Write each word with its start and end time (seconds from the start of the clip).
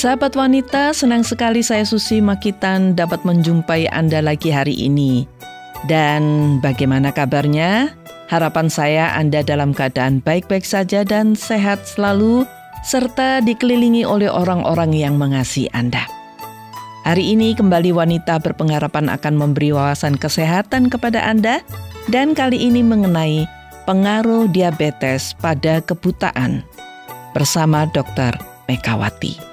Sahabat 0.00 0.32
wanita, 0.32 0.96
senang 0.96 1.20
sekali 1.20 1.60
saya 1.60 1.84
Susi 1.84 2.24
Makitan 2.24 2.96
dapat 2.96 3.20
menjumpai 3.20 3.84
Anda 3.92 4.24
lagi 4.24 4.48
hari 4.48 4.72
ini. 4.72 5.28
Dan 5.92 6.56
bagaimana 6.64 7.12
kabarnya? 7.12 7.92
Harapan 8.32 8.72
saya 8.72 9.12
Anda 9.12 9.44
dalam 9.44 9.76
keadaan 9.76 10.24
baik-baik 10.24 10.64
saja 10.64 11.04
dan 11.04 11.36
sehat 11.36 11.84
selalu, 11.84 12.48
serta 12.80 13.44
dikelilingi 13.44 14.08
oleh 14.08 14.32
orang-orang 14.32 14.96
yang 14.96 15.20
mengasihi 15.20 15.68
Anda. 15.76 16.08
Hari 17.04 17.36
ini 17.36 17.52
kembali 17.52 17.92
wanita 17.92 18.40
berpengharapan 18.40 19.12
akan 19.12 19.36
memberi 19.36 19.76
wawasan 19.76 20.16
kesehatan 20.16 20.88
kepada 20.88 21.28
Anda 21.28 21.60
dan 22.08 22.32
kali 22.32 22.56
ini 22.56 22.80
mengenai 22.80 23.44
pengaruh 23.84 24.48
diabetes 24.48 25.36
pada 25.36 25.84
kebutaan 25.84 26.64
bersama 27.36 27.84
Dr. 27.92 28.40
Mekawati. 28.64 29.49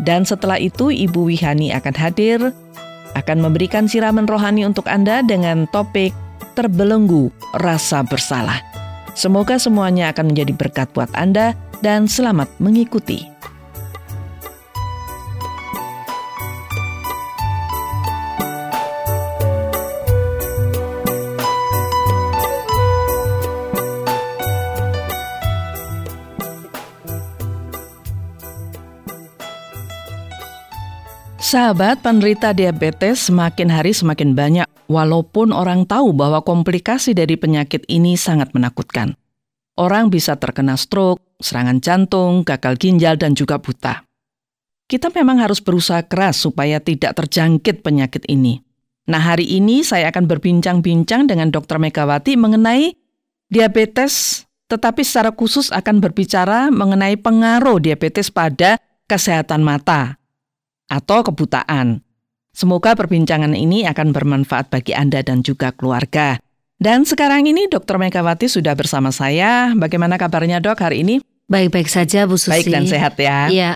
Dan 0.00 0.24
setelah 0.24 0.56
itu 0.56 0.88
Ibu 0.88 1.28
Wihani 1.28 1.76
akan 1.76 1.94
hadir, 1.96 2.40
akan 3.12 3.38
memberikan 3.42 3.84
siraman 3.84 4.24
rohani 4.24 4.64
untuk 4.64 4.88
Anda 4.88 5.20
dengan 5.20 5.68
topik 5.68 6.14
terbelenggu 6.56 7.28
rasa 7.60 8.00
bersalah. 8.06 8.58
Semoga 9.12 9.60
semuanya 9.60 10.14
akan 10.14 10.32
menjadi 10.32 10.52
berkat 10.56 10.88
buat 10.96 11.10
Anda 11.12 11.52
dan 11.84 12.08
selamat 12.08 12.48
mengikuti. 12.62 13.26
Sahabat 31.50 32.06
penderita 32.06 32.54
diabetes 32.54 33.26
semakin 33.26 33.74
hari 33.74 33.90
semakin 33.90 34.38
banyak, 34.38 34.70
walaupun 34.86 35.50
orang 35.50 35.82
tahu 35.82 36.14
bahwa 36.14 36.46
komplikasi 36.46 37.10
dari 37.10 37.34
penyakit 37.34 37.82
ini 37.90 38.14
sangat 38.14 38.54
menakutkan. 38.54 39.18
Orang 39.74 40.14
bisa 40.14 40.38
terkena 40.38 40.78
stroke, 40.78 41.18
serangan 41.42 41.82
jantung, 41.82 42.46
gagal 42.46 42.78
ginjal, 42.78 43.18
dan 43.18 43.34
juga 43.34 43.58
buta. 43.58 44.06
Kita 44.86 45.10
memang 45.10 45.42
harus 45.42 45.58
berusaha 45.58 46.06
keras 46.06 46.38
supaya 46.38 46.78
tidak 46.78 47.18
terjangkit 47.18 47.82
penyakit 47.82 48.22
ini. 48.30 48.62
Nah, 49.10 49.18
hari 49.18 49.50
ini 49.50 49.82
saya 49.82 50.14
akan 50.14 50.30
berbincang-bincang 50.30 51.26
dengan 51.26 51.50
Dr. 51.50 51.82
Megawati 51.82 52.38
mengenai 52.38 52.94
diabetes, 53.50 54.46
tetapi 54.70 55.02
secara 55.02 55.34
khusus 55.34 55.74
akan 55.74 55.98
berbicara 55.98 56.70
mengenai 56.70 57.18
pengaruh 57.18 57.82
diabetes 57.82 58.30
pada 58.30 58.78
kesehatan 59.10 59.66
mata 59.66 60.19
atau 60.90 61.22
kebutaan. 61.22 62.02
Semoga 62.50 62.98
perbincangan 62.98 63.54
ini 63.54 63.86
akan 63.86 64.10
bermanfaat 64.10 64.74
bagi 64.74 64.90
Anda 64.90 65.22
dan 65.22 65.46
juga 65.46 65.70
keluarga. 65.70 66.42
Dan 66.82 67.06
sekarang 67.06 67.46
ini 67.46 67.70
Dr. 67.70 68.00
Megawati 68.00 68.50
sudah 68.50 68.74
bersama 68.74 69.14
saya. 69.14 69.70
Bagaimana 69.78 70.18
kabarnya 70.18 70.58
dok 70.58 70.82
hari 70.82 71.06
ini? 71.06 71.22
Baik-baik 71.46 71.86
saja 71.86 72.26
Bu 72.26 72.34
Susi. 72.34 72.50
Baik 72.50 72.74
dan 72.74 72.84
sehat 72.90 73.14
ya. 73.20 73.46
Iya. 73.46 73.70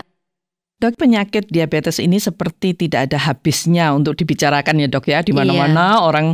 Dok, 0.75 0.99
penyakit 0.99 1.47
diabetes 1.47 2.03
ini 2.03 2.19
seperti 2.19 2.75
tidak 2.75 3.07
ada 3.07 3.31
habisnya 3.31 3.95
untuk 3.95 4.19
dibicarakan 4.19 4.83
ya 4.83 4.87
dok 4.91 5.07
ya. 5.07 5.23
Di 5.23 5.31
mana-mana 5.31 5.95
iya. 5.95 6.03
orang 6.03 6.27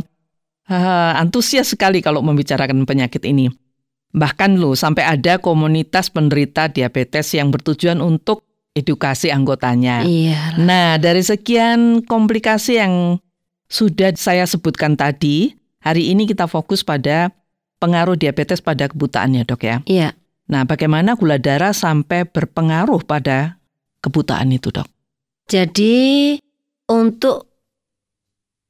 uh, 0.66 1.12
antusias 1.14 1.70
sekali 1.70 2.02
kalau 2.02 2.24
membicarakan 2.26 2.82
penyakit 2.82 3.22
ini. 3.22 3.52
Bahkan 4.12 4.60
loh 4.60 4.74
sampai 4.76 5.06
ada 5.06 5.38
komunitas 5.38 6.12
penderita 6.12 6.68
diabetes 6.68 7.32
yang 7.32 7.48
bertujuan 7.48 8.02
untuk 8.02 8.44
edukasi 8.72 9.28
anggotanya. 9.28 10.04
Iya. 10.04 10.56
Nah, 10.60 10.96
dari 10.96 11.20
sekian 11.20 12.04
komplikasi 12.04 12.80
yang 12.80 13.20
sudah 13.68 14.12
saya 14.16 14.44
sebutkan 14.48 14.96
tadi, 14.96 15.56
hari 15.80 16.12
ini 16.12 16.28
kita 16.28 16.48
fokus 16.48 16.84
pada 16.84 17.32
pengaruh 17.80 18.16
diabetes 18.16 18.60
pada 18.60 18.88
kebutaan 18.88 19.36
ya, 19.36 19.44
Dok 19.44 19.62
ya. 19.64 19.76
Iya. 19.84 20.08
Nah, 20.48 20.68
bagaimana 20.68 21.16
gula 21.16 21.40
darah 21.40 21.72
sampai 21.72 22.28
berpengaruh 22.28 23.04
pada 23.04 23.60
kebutaan 24.04 24.52
itu, 24.52 24.72
Dok? 24.72 24.88
Jadi 25.48 26.36
untuk 26.88 27.52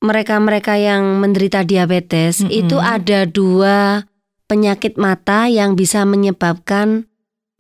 mereka-mereka 0.02 0.74
yang 0.82 1.22
menderita 1.22 1.62
diabetes 1.62 2.42
mm 2.42 2.50
-hmm. 2.50 2.58
itu 2.58 2.76
ada 2.82 3.22
dua 3.22 4.02
penyakit 4.50 4.98
mata 4.98 5.46
yang 5.46 5.78
bisa 5.78 6.02
menyebabkan 6.02 7.06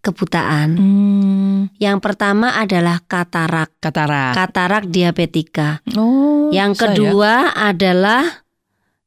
kebutaan. 0.02 0.68
Hmm. 0.76 1.58
Yang 1.78 1.98
pertama 2.02 2.58
adalah 2.58 3.00
katarak. 3.06 3.70
Katarak. 3.78 4.34
Katarak 4.34 4.84
diabetika. 4.90 5.80
Oh. 5.94 6.50
Yang 6.50 6.84
kedua 6.84 7.54
saya. 7.54 7.72
adalah 7.72 8.24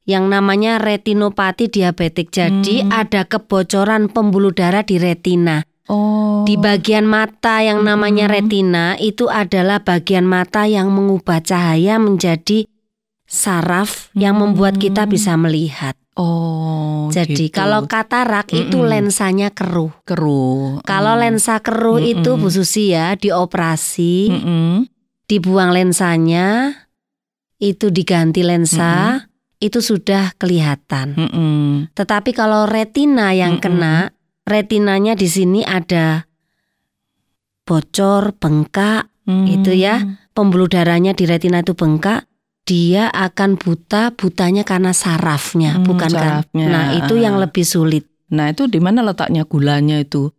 yang 0.07 0.31
namanya 0.31 0.79
retinopati 0.79 1.67
diabetik. 1.67 2.31
Jadi 2.31 2.87
hmm. 2.87 2.89
ada 2.95 3.27
kebocoran 3.27 4.07
pembuluh 4.07 4.55
darah 4.55 4.87
di 4.87 4.95
retina. 4.95 5.67
Oh. 5.91 6.47
Di 6.47 6.57
bagian 6.57 7.05
mata 7.05 7.61
yang 7.61 7.83
namanya 7.83 8.25
hmm. 8.25 8.33
retina 8.33 8.85
itu 8.97 9.27
adalah 9.29 9.83
bagian 9.83 10.25
mata 10.25 10.65
yang 10.65 10.89
mengubah 10.89 11.43
cahaya 11.43 11.99
menjadi 11.99 12.65
saraf 13.27 14.09
hmm. 14.15 14.23
yang 14.23 14.35
membuat 14.39 14.79
kita 14.79 15.05
bisa 15.05 15.35
melihat. 15.35 15.99
Oh, 16.15 17.11
jadi 17.11 17.51
gitu. 17.51 17.59
kalau 17.59 17.91
katarak 17.91 18.47
mm 18.47 18.55
-mm. 18.55 18.61
itu 18.63 18.77
lensanya 18.87 19.49
keruh. 19.51 19.91
Keruh. 20.07 20.79
Kalau 20.87 21.19
mm. 21.19 21.21
lensa 21.27 21.59
keruh 21.59 21.99
mm 21.99 22.05
-mm. 22.07 22.13
itu 22.15 22.31
Bu 22.39 22.47
Susi 22.47 22.95
ya 22.95 23.19
dioperasi, 23.19 24.31
mm 24.31 24.39
-mm. 24.39 24.71
dibuang 25.27 25.75
lensanya, 25.75 26.71
itu 27.59 27.91
diganti 27.91 28.47
lensa, 28.47 29.19
mm 29.19 29.27
-mm. 29.27 29.59
itu 29.59 29.79
sudah 29.83 30.31
kelihatan. 30.39 31.19
Mm 31.19 31.29
-mm. 31.35 31.63
Tetapi 31.91 32.31
kalau 32.31 32.63
retina 32.63 33.35
yang 33.35 33.59
mm 33.59 33.59
-mm. 33.59 33.65
kena, 33.67 33.95
retinanya 34.47 35.19
di 35.19 35.27
sini 35.27 35.67
ada 35.67 36.31
bocor, 37.67 38.39
bengkak, 38.39 39.11
mm. 39.27 39.45
itu 39.51 39.75
ya, 39.75 39.99
pembuluh 40.31 40.71
darahnya 40.71 41.11
di 41.11 41.27
retina 41.27 41.59
itu 41.59 41.75
bengkak 41.75 42.23
dia 42.65 43.13
akan 43.13 43.61
buta 43.61 44.11
butanya 44.17 44.65
karena 44.65 44.91
sarafnya 44.91 45.77
hmm, 45.77 45.85
bukan 45.85 46.11
sarafnya. 46.11 46.65
kan 46.65 46.73
nah 46.73 46.85
itu 46.97 47.13
yang 47.21 47.37
lebih 47.37 47.61
sulit 47.61 48.09
nah 48.33 48.49
itu 48.49 48.65
di 48.65 48.81
mana 48.81 49.05
letaknya 49.05 49.45
gulanya 49.45 50.01
itu 50.01 50.33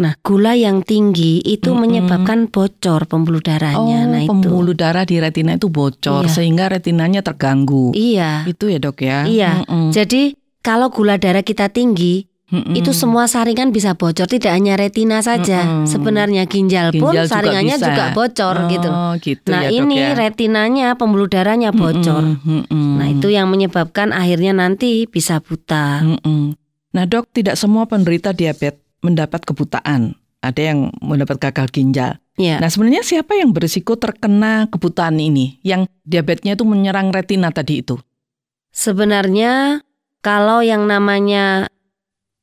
Nah, 0.00 0.16
gula 0.24 0.56
yang 0.56 0.80
tinggi 0.80 1.44
itu 1.44 1.76
-hmm. 1.76 1.80
menyebabkan 1.84 2.48
bocor 2.48 3.04
pembuluh 3.04 3.44
darahnya. 3.44 4.08
Oh, 4.08 4.08
nah, 4.08 4.24
itu. 4.24 4.32
pembuluh 4.32 4.72
darah 4.72 5.04
di 5.04 5.20
retina 5.20 5.60
itu 5.60 5.68
bocor 5.68 6.24
iya. 6.24 6.32
sehingga 6.32 6.72
retinanya 6.72 7.20
terganggu. 7.20 7.92
Iya. 7.92 8.48
Itu 8.48 8.72
ya, 8.72 8.80
Dok 8.80 8.96
ya. 9.04 9.28
Iya. 9.28 9.68
-hmm. 9.68 9.92
Jadi 9.92 10.40
kalau 10.64 10.88
gula 10.88 11.20
darah 11.20 11.44
kita 11.44 11.68
tinggi, 11.68 12.29
Mm-mm. 12.50 12.74
Itu 12.74 12.90
semua 12.90 13.30
saringan 13.30 13.70
bisa 13.70 13.94
bocor, 13.94 14.26
tidak 14.26 14.50
hanya 14.50 14.74
retina 14.74 15.22
saja. 15.22 15.62
Mm-mm. 15.62 15.86
Sebenarnya 15.86 16.50
ginjal, 16.50 16.90
pun 16.90 17.14
ginjal 17.14 17.30
saringannya 17.30 17.78
juga, 17.78 17.86
juga 17.86 18.04
bocor 18.10 18.56
oh, 18.58 18.66
gitu. 18.66 18.90
gitu. 19.22 19.48
Nah, 19.54 19.62
ya, 19.66 19.70
ini 19.70 19.98
ya. 20.02 20.18
retinanya, 20.18 20.88
pembuluh 20.98 21.30
darahnya 21.30 21.70
bocor. 21.70 22.42
Mm-mm. 22.42 22.98
Nah, 22.98 23.06
itu 23.06 23.30
yang 23.30 23.46
menyebabkan 23.46 24.10
akhirnya 24.10 24.50
nanti 24.50 25.06
bisa 25.06 25.38
buta. 25.38 26.02
Mm-mm. 26.02 26.58
Nah, 26.90 27.04
Dok, 27.06 27.30
tidak 27.30 27.54
semua 27.54 27.86
penderita 27.86 28.34
diabetes 28.34 28.82
mendapat 29.00 29.46
kebutaan. 29.46 30.18
Ada 30.42 30.74
yang 30.74 30.90
mendapat 30.98 31.38
gagal 31.38 31.70
ginjal. 31.70 32.18
Ya. 32.34 32.58
Nah, 32.58 32.66
sebenarnya 32.66 33.06
siapa 33.06 33.38
yang 33.38 33.54
berisiko 33.54 33.94
terkena 33.94 34.66
kebutaan 34.66 35.22
ini? 35.22 35.62
Yang 35.62 35.86
diabetesnya 36.02 36.58
itu 36.58 36.66
menyerang 36.66 37.14
retina 37.14 37.54
tadi 37.54 37.84
itu? 37.84 37.94
Sebenarnya 38.74 39.86
kalau 40.18 40.66
yang 40.66 40.90
namanya 40.90 41.69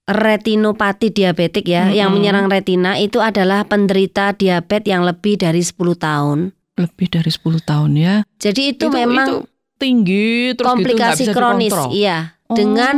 retinopati 0.08 1.12
diabetik 1.12 1.68
ya, 1.68 1.88
mm 1.88 1.90
-hmm. 1.92 2.00
yang 2.00 2.10
menyerang 2.16 2.48
retina 2.48 2.96
itu 2.96 3.20
adalah 3.20 3.68
penderita 3.68 4.32
diabetes 4.32 4.88
yang 4.88 5.04
lebih 5.04 5.36
dari 5.36 5.60
10 5.60 5.76
tahun. 6.00 6.40
Lebih 6.80 7.08
dari 7.12 7.28
10 7.28 7.60
tahun 7.60 7.92
ya. 8.00 8.16
Jadi 8.40 8.62
itu, 8.72 8.88
itu 8.88 8.96
memang 8.96 9.28
itu 9.28 9.38
tinggi 9.78 10.56
terus 10.56 10.64
gitu, 10.64 10.70
komplikasi 10.72 11.24
gitu, 11.28 11.36
kronis, 11.36 11.76
iya. 11.92 12.40
Oh. 12.48 12.56
Dengan 12.56 12.96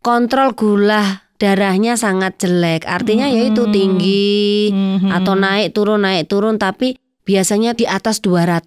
kontrol 0.00 0.56
gula 0.56 1.28
darahnya 1.36 2.00
sangat 2.00 2.40
jelek. 2.40 2.88
Artinya 2.88 3.28
mm 3.28 3.32
-hmm. 3.36 3.44
yaitu 3.44 3.62
tinggi 3.68 4.44
mm 4.72 4.96
-hmm. 4.96 5.10
atau 5.12 5.36
naik 5.36 5.76
turun 5.76 6.00
naik 6.00 6.24
turun 6.24 6.56
tapi 6.56 6.96
biasanya 7.28 7.76
di 7.76 7.84
atas 7.84 8.24
200 8.24 8.64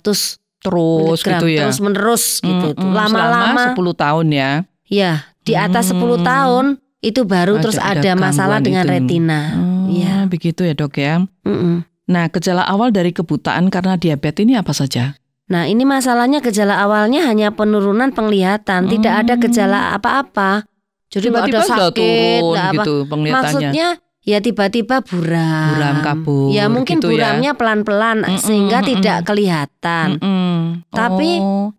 terus 0.62 1.19
gitu 1.26 1.48
ya. 1.50 1.66
Terus 1.66 1.81
menerus 1.81 2.38
gitu. 2.38 2.78
Mm 2.78 2.78
-hmm. 2.78 2.94
Lama-lama 2.94 3.74
10 3.74 3.81
tahun 3.98 4.28
ya. 4.30 4.52
Ya, 4.94 5.34
di 5.44 5.54
atas 5.58 5.92
hmm. 5.92 6.00
10 6.00 6.22
tahun 6.22 6.66
itu 7.04 7.28
baru 7.28 7.60
ada, 7.60 7.64
terus 7.68 7.78
ada, 7.78 8.00
ada 8.00 8.12
masalah 8.16 8.64
dengan 8.64 8.88
itu. 8.88 8.94
retina. 8.96 9.42
Oh, 9.60 9.92
ya, 9.92 10.24
begitu 10.32 10.64
ya 10.64 10.74
dok 10.74 10.96
ya. 10.96 11.20
Mm 11.44 11.52
-mm. 11.52 11.76
Nah, 12.08 12.26
gejala 12.32 12.64
awal 12.64 12.96
dari 12.96 13.12
kebutaan 13.12 13.68
karena 13.68 14.00
diabetes 14.00 14.44
ini 14.44 14.56
apa 14.56 14.72
saja? 14.72 15.20
Nah, 15.52 15.68
ini 15.68 15.84
masalahnya 15.84 16.40
gejala 16.40 16.80
awalnya 16.80 17.28
hanya 17.28 17.52
penurunan 17.52 18.16
penglihatan, 18.16 18.88
hmm. 18.88 18.92
tidak 18.96 19.14
ada 19.24 19.34
gejala 19.36 19.80
apa-apa. 19.96 20.64
Jadi 21.12 21.30
Tiba-tiba 21.30 21.62
ada 21.62 21.70
sakit, 21.70 22.42
turun 22.42 22.58
apa. 22.58 22.74
gitu 22.74 22.96
Maksudnya 23.06 23.88
ya 24.24 24.38
tiba-tiba 24.42 25.04
buram. 25.06 25.70
Buram 25.78 25.98
kabur. 26.02 26.48
Ya 26.50 26.66
mungkin 26.72 26.98
gitu 26.98 27.14
ya. 27.14 27.38
buramnya 27.38 27.52
pelan-pelan 27.54 28.18
Mm-mm, 28.26 28.42
sehingga 28.42 28.82
mm-mm. 28.82 28.90
tidak 28.98 29.18
kelihatan. 29.30 30.08
Mm-mm. 30.18 30.90
Tapi 30.90 31.30
Oh. 31.38 31.70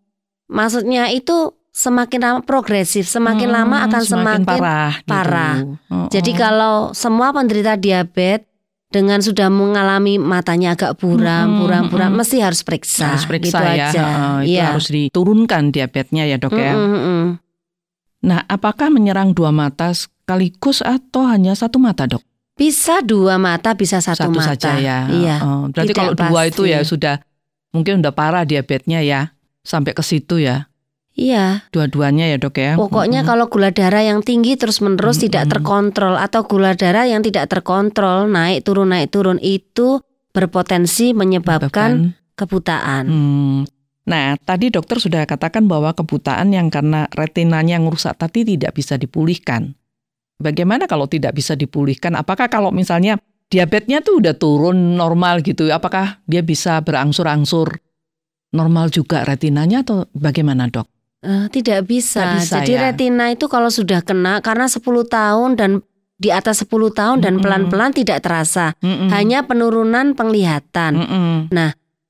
Maksudnya 0.45 1.09
itu 1.09 1.57
semakin 1.75 2.21
lama 2.23 2.41
progresif, 2.41 3.11
semakin 3.11 3.51
Hmm, 3.51 3.57
lama 3.59 3.77
akan 3.91 4.03
semakin, 4.07 4.47
parah. 4.47 4.93
gitu. 4.95 5.11
parah. 5.11 5.55
Oh, 5.91 6.07
Jadi 6.07 6.31
oh. 6.31 6.37
kalau 6.39 6.75
semua 6.95 7.35
penderita 7.35 7.75
diabetes 7.75 8.47
dengan 8.89 9.19
sudah 9.19 9.51
mengalami 9.51 10.23
matanya 10.23 10.79
agak 10.79 10.95
buram, 11.03 11.59
buram-buram, 11.59 12.15
mm-mm. 12.15 12.23
mesti 12.23 12.39
harus 12.39 12.63
periksa. 12.63 13.11
harus 13.11 13.27
periksa 13.27 13.59
gitu 13.59 13.67
ya, 13.75 13.87
aja. 13.91 14.03
Heeh, 14.07 14.37
itu 14.47 14.53
Iya. 14.55 14.65
harus 14.71 14.87
diturunkan 14.87 15.63
diabetesnya 15.75 16.31
ya 16.31 16.39
dok 16.39 16.55
ya. 16.55 16.79
Mm-mm, 16.79 16.95
mm-mm. 16.95 17.25
Nah, 18.23 18.47
apakah 18.47 18.95
menyerang 18.95 19.35
dua 19.35 19.51
mata 19.51 19.91
sekaligus 19.91 20.79
atau 20.79 21.27
hanya 21.27 21.59
satu 21.59 21.83
mata 21.83 22.07
dok? 22.07 22.23
Bisa 22.55 23.03
dua 23.03 23.35
mata, 23.35 23.75
bisa 23.75 23.99
satu, 23.99 24.31
mata. 24.31 24.55
saja 24.55 24.79
ya. 24.79 25.11
Iya. 25.11 25.37
Oh, 25.43 25.67
berarti 25.75 25.91
tidak 25.91 25.99
kalau 25.99 26.15
dua 26.15 26.41
pasti. 26.47 26.51
itu 26.55 26.63
ya 26.71 26.81
sudah 26.87 27.15
mungkin 27.75 27.99
udah 27.99 28.15
parah 28.15 28.47
diabetesnya 28.47 29.03
ya 29.03 29.35
sampai 29.67 29.91
ke 29.91 30.07
situ 30.07 30.39
ya. 30.39 30.71
Iya. 31.15 31.71
Dua-duanya 31.71 32.27
ya 32.27 32.37
dok 32.43 32.59
ya. 32.59 32.75
Pokoknya 32.75 33.23
Mm-mm. 33.23 33.31
kalau 33.31 33.47
gula 33.47 33.71
darah 33.71 34.03
yang 34.03 34.21
tinggi 34.27 34.59
terus-menerus 34.59 35.23
tidak 35.23 35.47
Mm-mm. 35.47 35.53
terkontrol 35.55 36.15
atau 36.19 36.43
gula 36.43 36.75
darah 36.75 37.07
yang 37.07 37.23
tidak 37.23 37.47
terkontrol 37.47 38.27
naik 38.27 38.67
turun 38.67 38.91
naik 38.91 39.15
turun 39.15 39.39
itu 39.39 40.03
berpotensi 40.35 41.15
menyebabkan 41.15 42.19
kebutaan. 42.35 43.05
Hmm. 43.07 43.61
Nah, 44.05 44.37
tadi 44.43 44.69
dokter 44.69 45.01
sudah 45.01 45.25
katakan 45.25 45.65
bahwa 45.65 45.95
kebutaan 45.95 46.53
yang 46.53 46.69
karena 46.69 47.09
retinanya 47.15 47.81
yang 47.81 47.89
rusak 47.89 48.19
tadi 48.19 48.45
tidak 48.45 48.77
bisa 48.77 48.99
dipulihkan. 49.01 49.73
Bagaimana 50.37 50.91
kalau 50.91 51.07
tidak 51.07 51.39
bisa 51.39 51.55
dipulihkan? 51.55 52.19
Apakah 52.19 52.51
kalau 52.51 52.75
misalnya 52.75 53.17
diabetesnya 53.49 54.03
tuh 54.03 54.21
udah 54.21 54.35
turun 54.37 54.99
normal 54.99 55.41
gitu, 55.41 55.71
apakah 55.71 56.21
dia 56.27 56.43
bisa 56.43 56.83
berangsur-angsur 56.83 57.81
normal 58.53 58.91
juga 58.91 59.23
retinanya 59.25 59.87
atau 59.87 60.05
bagaimana 60.13 60.69
dok? 60.69 60.94
Eh, 61.25 61.47
tidak 61.49 61.89
bisa. 61.89 62.37
Bisa, 62.37 62.61
Jadi 62.61 62.77
ya? 62.77 62.93
retina 62.93 63.33
itu 63.33 63.49
kalau 63.49 63.73
sudah 63.73 64.05
kena 64.05 64.45
karena 64.45 64.69
10 64.69 64.85
tahun 65.09 65.57
dan 65.57 65.81
di 66.15 66.29
atas 66.29 66.61
10 66.63 66.93
tahun 66.93 67.25
dan 67.25 67.41
pelan-pelan 67.41 67.91
tidak 67.91 68.21
terasa. 68.21 68.77
Mm-mm. 68.79 69.09
Hanya 69.09 69.49
penurunan 69.49 70.13
penglihatan. 70.13 70.93
Mm-mm. 71.01 71.37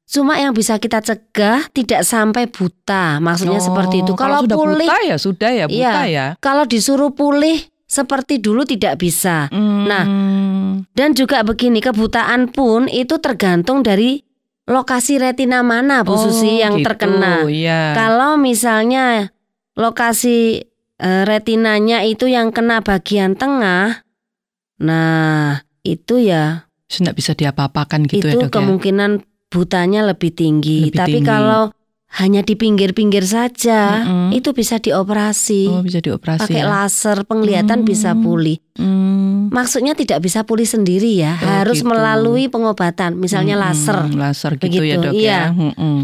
Cuma 0.05 0.37
yang 0.37 0.53
bisa 0.53 0.77
kita 0.77 1.01
cegah 1.01 1.71
tidak 1.71 2.03
sampai 2.05 2.51
buta. 2.51 3.19
Maksudnya 3.19 3.59
Oh, 3.59 3.65
seperti 3.65 4.05
itu. 4.05 4.13
Kalau, 4.15 4.45
sudah 4.45 4.57
pulih, 4.59 4.87
buta 4.87 4.99
ya 5.01 5.17
sudah 5.17 5.51
ya 5.51 5.67
buta 5.67 6.03
ya. 6.07 6.27
kalau 6.39 6.69
disuruh 6.69 7.11
pulih 7.11 7.57
seperti 7.87 8.43
dulu 8.43 8.67
tidak 8.67 8.99
bisa. 8.99 9.47
Nah, 9.55 10.05
Hmm. 10.05 10.87
Dan 10.91 11.15
juga 11.15 11.43
begini, 11.43 11.79
kebutaan 11.79 12.51
pun 12.51 12.87
itu 12.87 13.19
tergantung 13.19 13.81
dari 13.83 14.23
lokasi 14.65 15.21
retina 15.21 15.61
mana 15.61 16.01
Bu 16.03 16.17
Oh, 16.17 16.21
Susi 16.29 16.61
yang 16.61 16.81
gitu, 16.81 16.89
terkena. 16.89 17.45
iya. 17.47 17.93
Kalau 17.93 18.37
misalnya 18.37 19.33
lokasi 19.75 20.65
eh, 20.97 21.23
retinanya 21.25 22.01
itu 22.03 22.25
yang 22.27 22.49
kena 22.49 22.81
bagian 22.81 23.35
tengah, 23.35 24.07
nah 24.79 25.61
itu 25.83 26.23
ya 26.23 26.71
Tidak 26.85 27.13
bisa 27.13 27.35
diapa-apakan 27.35 28.07
gitu 28.07 28.25
itu 28.25 28.39
ya 28.39 28.47
dok 28.47 28.51
ya. 28.51 28.55
kemungkinan 28.55 29.11
butanya 29.51 30.01
lebih 30.07 30.31
tinggi. 30.31 30.89
Lebih 30.89 30.99
Tapi 30.99 31.13
tinggi. 31.19 31.27
kalau 31.27 31.63
hanya 32.15 32.41
di 32.41 32.55
pinggir-pinggir 32.55 33.23
saja, 33.23 34.03
Mm-mm. 34.03 34.31
itu 34.31 34.51
bisa 34.51 34.79
dioperasi. 34.79 35.67
Oh 35.67 35.83
bisa 35.83 35.99
dioperasi 35.99 36.47
Pakai 36.47 36.63
ya. 36.63 36.71
laser 36.71 37.23
penglihatan 37.25 37.83
Hmm. 37.83 37.87
bisa 37.87 38.15
pulih. 38.15 38.63
Hmm. 38.75 39.51
Maksudnya 39.51 39.93
tidak 39.93 40.19
bisa 40.21 40.43
pulih 40.43 40.65
sendiri 40.65 41.15
ya, 41.17 41.35
Oh, 41.35 41.47
harus 41.59 41.83
gitu. 41.83 41.91
melalui 41.91 42.47
pengobatan, 42.47 43.15
misalnya 43.15 43.55
Mm-mm, 43.55 43.67
laser. 43.67 43.99
Laser 44.11 44.53
gitu 44.57 44.79
ya 44.79 44.95
Begitu, 44.95 45.03
dok 45.03 45.13
iya. 45.13 45.27
ya. 45.27 45.43
Mm-mm. 45.51 45.97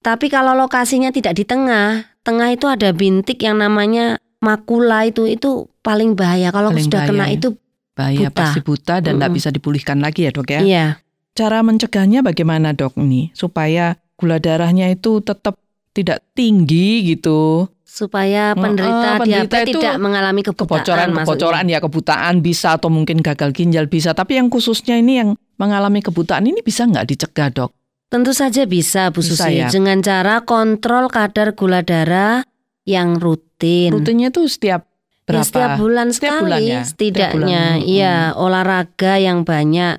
Tapi 0.00 0.26
kalau 0.26 0.52
lokasinya 0.52 1.08
tidak 1.08 1.36
di 1.36 1.44
tengah, 1.44 2.10
tengah 2.20 2.48
itu 2.50 2.66
ada 2.66 2.90
bintik 2.90 3.38
yang 3.38 3.56
namanya 3.56 4.18
makula 4.38 5.04
itu 5.04 5.24
itu 5.26 5.68
paling 5.78 6.12
bahaya. 6.12 6.48
Kalau 6.48 6.72
Paling 6.72 6.82
sudah 6.82 7.00
kena 7.06 7.16
bahaya 7.22 7.28
ya. 7.28 7.38
itu 7.38 7.48
Bahaya 7.92 8.18
Buta. 8.26 8.38
pasti 8.40 8.60
buta 8.60 8.94
dan 8.98 9.14
tidak 9.14 9.28
Mm-mm. 9.28 9.36
bisa 9.36 9.48
dipulihkan 9.48 10.00
lagi 10.00 10.24
ya 10.24 10.32
dok 10.32 10.48
ya. 10.48 10.60
iya. 10.60 10.86
Cara 11.32 11.60
mencegahnya 11.60 12.20
bagaimana 12.20 12.72
dok 12.72 12.96
ini 12.98 13.28
supaya 13.32 13.96
gula 14.22 14.38
darahnya 14.38 14.86
itu 14.86 15.18
tetap 15.18 15.58
tidak 15.90 16.22
tinggi 16.32 17.10
gitu. 17.10 17.66
Supaya 17.82 18.54
penderita, 18.54 19.18
oh, 19.18 19.20
penderita 19.20 19.50
diabetes 19.52 19.68
itu 19.68 19.80
tidak 19.82 19.96
mengalami 19.98 20.40
kebutaan. 20.40 20.80
Kebocoran 20.80 21.08
maksudnya. 21.10 21.26
kebocoran 21.26 21.64
ya 21.68 21.78
kebutaan 21.82 22.34
bisa 22.40 22.68
atau 22.78 22.88
mungkin 22.88 23.18
gagal 23.20 23.50
ginjal 23.52 23.84
bisa. 23.84 24.14
Tapi 24.14 24.38
yang 24.40 24.48
khususnya 24.48 24.96
ini 24.96 25.20
yang 25.20 25.30
mengalami 25.58 26.00
kebutaan 26.00 26.46
ini 26.46 26.64
bisa 26.64 26.88
nggak 26.88 27.04
dicegah 27.04 27.50
dok? 27.52 27.74
Tentu 28.08 28.32
saja 28.32 28.64
bisa 28.64 29.10
Bu 29.10 29.20
Bisa 29.20 29.44
Susi 29.44 29.60
ya. 29.60 29.68
dengan 29.68 30.00
cara 30.00 30.40
kontrol 30.40 31.10
kadar 31.10 31.52
gula 31.52 31.82
darah 31.82 32.46
yang 32.88 33.20
rutin. 33.20 33.92
Rutinnya 33.92 34.30
tuh 34.30 34.48
setiap 34.48 34.88
Ya, 35.22 35.38
berapa? 35.38 35.46
setiap 35.48 35.70
bulan 35.78 36.06
Setiap 36.10 36.32
sekali 36.34 36.42
bulan 36.44 36.60
ya? 36.60 36.80
Setiap 36.82 36.88
setidaknya. 36.90 37.62
bulan, 37.78 37.88
Iya, 37.88 38.16
olahraga 38.36 39.12
yang 39.16 39.38
banyak, 39.46 39.94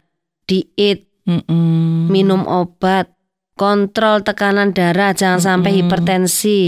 diet, 0.46 1.10
Mm-mm. 1.24 2.12
minum 2.12 2.44
obat, 2.44 3.08
kontrol 3.54 4.22
tekanan 4.22 4.72
darah, 4.72 5.12
jangan 5.12 5.40
sampai 5.40 5.72
Mm-mm. 5.72 5.80
hipertensi, 5.86 6.62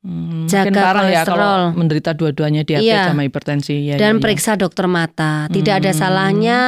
Hmm, 0.00 0.48
Jaga 0.48 0.64
mungkin 0.64 0.80
parah 0.80 1.04
ya 1.04 1.20
kolesterol. 1.20 1.28
kalau 1.28 1.56
menderita 1.76 2.10
dua-duanya 2.16 2.64
diabetes 2.64 2.88
Iya. 2.88 3.04
sama 3.06 3.20
hipertensi 3.20 3.74
ya. 3.84 3.96
dan 3.96 4.16
ya, 4.16 4.16
ya. 4.16 4.22
periksa 4.22 4.56
dokter 4.56 4.88
mata. 4.88 5.44
Tidak 5.46 5.74
ada 5.76 5.92
Hmm. 5.92 5.98
salahnya. 5.98 6.60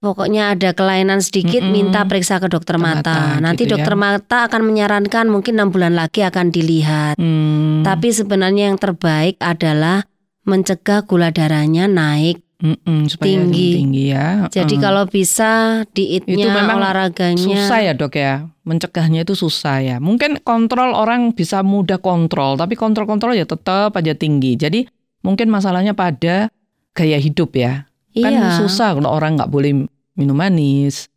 Pokoknya 0.00 0.56
ada 0.56 0.72
kelainan 0.72 1.20
sedikit, 1.20 1.60
Mm-mm. 1.60 1.70
minta 1.70 2.02
periksa 2.02 2.40
ke 2.40 2.48
dokter 2.48 2.74
mata. 2.74 3.36
mata, 3.36 3.38
Nanti 3.38 3.62
gitu 3.62 3.70
ya. 3.70 3.72
dokter 3.78 3.94
mata 3.94 4.48
akan 4.48 4.62
menyarankan 4.64 5.28
mungkin 5.28 5.60
enam 5.60 5.70
bulan 5.70 5.94
lagi 5.94 6.24
akan 6.24 6.48
dilihat. 6.48 7.20
Hmm. 7.20 7.84
Tapi 7.84 8.08
sebenarnya 8.10 8.72
yang 8.72 8.80
terbaik 8.80 9.38
adalah 9.38 10.08
mencegah 10.42 11.04
gula 11.04 11.30
darahnya 11.30 11.86
naik. 11.86 12.42
Mm-mm, 12.58 13.08
supaya 13.08 13.40
tinggi. 13.40 13.72
tinggi 13.72 14.04
ya. 14.10 14.44
Jadi 14.48 14.76
Mm. 14.76 14.82
kalau 14.82 15.04
bisa 15.06 15.52
dietnya, 15.92 16.44
Itu 16.44 16.52
memang 16.52 16.76
olahraganya. 16.76 17.40
susah 17.40 17.80
ya 17.80 17.96
dok 17.96 18.12
ya, 18.12 18.52
mencegahnya 18.70 19.26
itu 19.26 19.34
susah 19.34 19.82
ya. 19.82 19.96
Mungkin 19.98 20.38
kontrol 20.46 20.94
orang 20.94 21.34
bisa 21.34 21.66
mudah 21.66 21.98
kontrol, 21.98 22.54
tapi 22.54 22.78
kontrol-kontrol 22.78 23.34
ya 23.34 23.42
tetap 23.42 23.98
aja 23.98 24.14
tinggi. 24.14 24.54
Jadi 24.54 24.86
mungkin 25.26 25.50
masalahnya 25.50 25.90
pada 25.92 26.54
gaya 26.94 27.18
hidup 27.18 27.58
ya. 27.58 27.90
Kan 28.14 28.30
Iya. 28.30 28.62
susah 28.62 28.94
kalau 28.94 29.10
orang 29.10 29.34
nggak 29.34 29.50
boleh 29.50 29.86
minum 30.14 30.38
manis. 30.38 31.10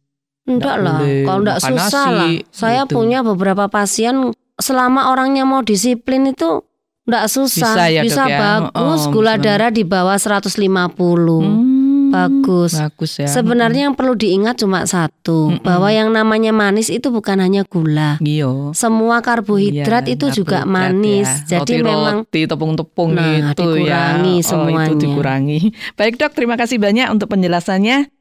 Enggak 0.43 0.75
Nggak 0.75 0.77
lah, 0.83 0.99
kalau 1.23 1.39
enggak 1.39 1.59
susah 1.63 2.05
nasi, 2.09 2.17
lah. 2.19 2.29
Saya 2.51 2.81
gitu. 2.83 2.93
punya 2.99 3.19
beberapa 3.23 3.65
pasien 3.69 4.15
selama 4.59 5.07
orangnya 5.09 5.47
mau 5.47 5.63
disiplin 5.63 6.27
itu 6.27 6.61
enggak 7.07 7.25
susah, 7.31 7.73
Bisa 7.79 7.87
ya, 7.87 8.01
Dok, 8.03 8.27
ya? 8.27 8.39
bagus, 8.39 9.01
Oh, 9.07 9.11
gula 9.11 9.39
bisa. 9.39 9.43
darah 9.45 9.71
di 9.71 9.83
bawah 9.87 10.19
150. 10.19 11.39
Hmm, 11.41 11.72
Bagus. 12.13 12.77
Bagus 12.77 13.11
ya. 13.17 13.25
Sebenarnya 13.25 13.89
yang 13.89 13.97
perlu 13.97 14.13
diingat 14.13 14.61
cuma 14.61 14.85
satu, 14.85 15.49
Mm-mm. 15.49 15.65
bahwa 15.65 15.89
yang 15.89 16.13
namanya 16.13 16.53
manis 16.53 16.93
itu 16.93 17.09
bukan 17.09 17.41
hanya 17.41 17.65
gula. 17.65 18.21
Iya. 18.21 18.69
Semua 18.77 19.25
karbohidrat 19.25 20.05
Iya, 20.05 20.13
itu 20.13 20.29
juga 20.29 20.61
manis. 20.63 21.25
ya. 21.49 21.57
Jadi 21.59 21.81
memang 21.81 22.21
roti 22.21 22.45
tepung-tepung 22.45 23.17
Nah, 23.17 23.51
itu 23.51 23.65
dikurangi 23.65 24.35
ya. 24.37 24.45
Oh, 24.45 24.49
semuanya. 24.53 24.85
itu 24.85 24.95
dikurangi. 25.01 25.59
Baik 25.97 26.21
dok, 26.21 26.37
terima 26.37 26.53
kasih 26.53 26.77
banyak 26.77 27.09
untuk 27.09 27.33
penjelasannya. 27.33 28.13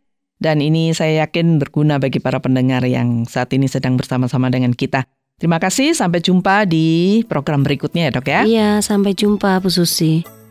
Dan 0.42 0.58
ini 0.58 0.90
saya 0.90 1.22
yakin 1.28 1.62
berguna 1.62 2.02
bagi 2.02 2.18
para 2.18 2.42
pendengar 2.42 2.82
yang 2.82 3.28
saat 3.30 3.54
ini 3.54 3.70
sedang 3.70 3.94
bersama-sama 3.94 4.50
dengan 4.50 4.74
kita. 4.74 5.06
Terima 5.38 5.62
kasih, 5.62 5.94
sampai 5.94 6.18
jumpa 6.18 6.66
di 6.66 7.22
program 7.30 7.62
berikutnya 7.62 8.08
ya 8.08 8.10
dok 8.10 8.26
ya. 8.26 8.40
Iya, 8.42 8.70
sampai 8.82 9.14
jumpa 9.14 9.62
Bu 9.62 9.70
Susi. 9.70 10.41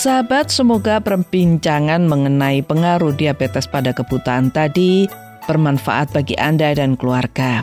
Sahabat, 0.00 0.48
semoga 0.48 0.96
perbincangan 0.96 2.08
mengenai 2.08 2.64
pengaruh 2.64 3.12
diabetes 3.12 3.68
pada 3.68 3.92
kebutaan 3.92 4.48
tadi 4.48 5.04
bermanfaat 5.44 6.16
bagi 6.16 6.32
Anda 6.40 6.72
dan 6.72 6.96
keluarga. 6.96 7.60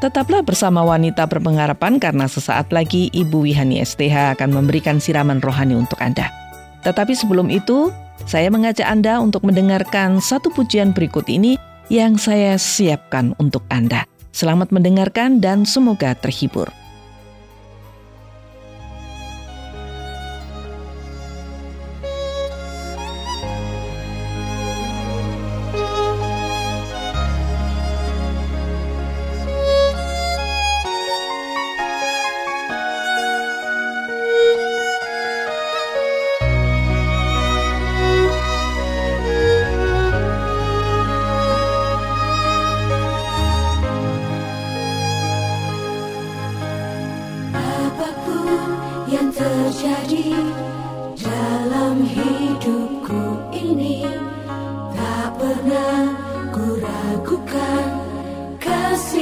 Tetaplah 0.00 0.40
bersama 0.40 0.80
wanita 0.80 1.28
berpengharapan 1.28 2.00
karena 2.00 2.32
sesaat 2.32 2.72
lagi 2.72 3.12
Ibu 3.12 3.44
Wihani 3.44 3.76
STH 3.84 4.40
akan 4.40 4.56
memberikan 4.56 4.96
siraman 4.96 5.44
rohani 5.44 5.76
untuk 5.76 6.00
Anda. 6.00 6.32
Tetapi 6.80 7.12
sebelum 7.12 7.52
itu, 7.52 7.92
saya 8.24 8.48
mengajak 8.48 8.88
Anda 8.88 9.20
untuk 9.20 9.44
mendengarkan 9.44 10.24
satu 10.24 10.48
pujian 10.48 10.96
berikut 10.96 11.28
ini 11.28 11.60
yang 11.92 12.16
saya 12.16 12.56
siapkan 12.56 13.36
untuk 13.36 13.68
Anda. 13.68 14.08
Selamat 14.32 14.72
mendengarkan 14.72 15.44
dan 15.44 15.68
semoga 15.68 16.16
terhibur. 16.16 16.72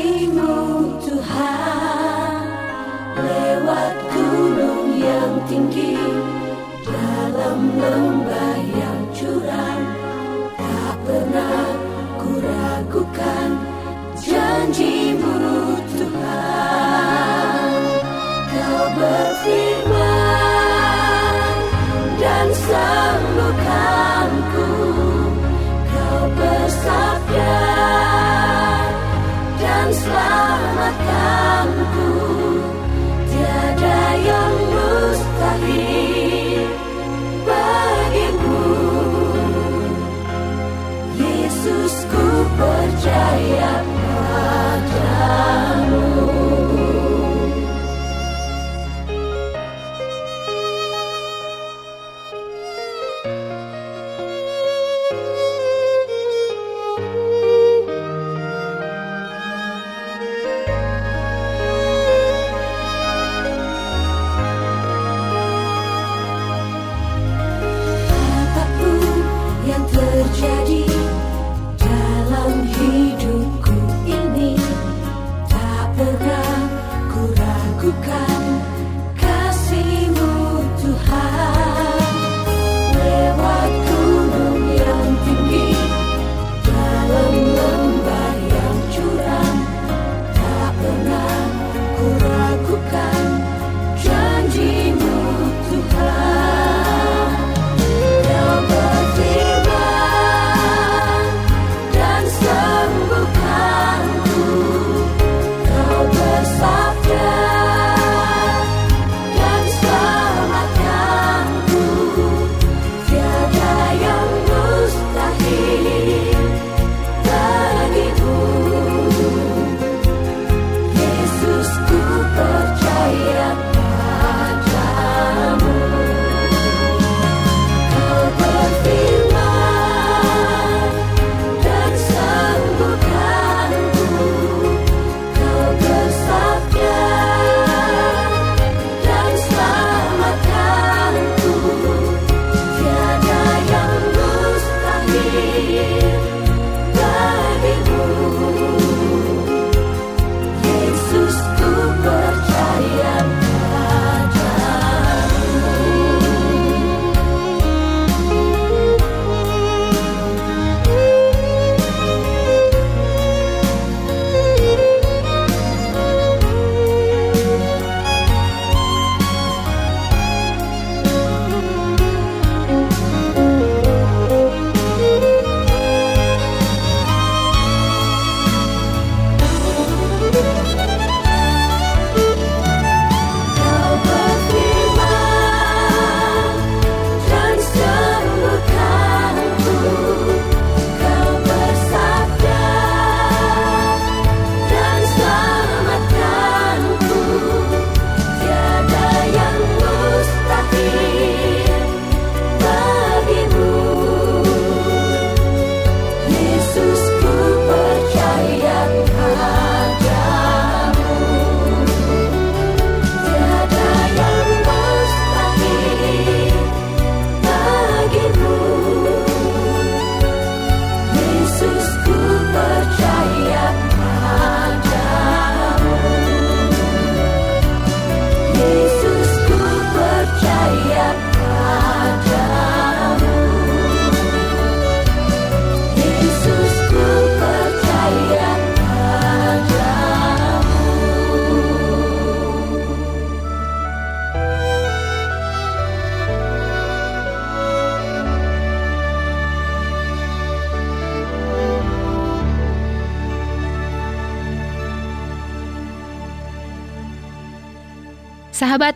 Sahabat 0.03 1.63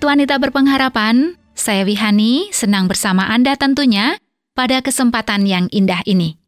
wanita 0.07 0.39
berpengharapan, 0.39 1.35
saya 1.59 1.83
Wihani 1.83 2.55
senang 2.55 2.87
bersama 2.87 3.27
Anda 3.27 3.59
tentunya 3.59 4.23
pada 4.55 4.79
kesempatan 4.79 5.51
yang 5.51 5.67
indah 5.75 6.07
ini. 6.07 6.39